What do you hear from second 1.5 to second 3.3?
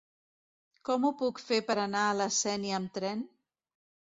per anar a la Sénia amb tren?